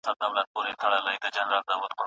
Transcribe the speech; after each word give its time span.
یوه 0.03 0.43
پیداګوژیکه 0.53 1.39
نظریه: 1.51 1.97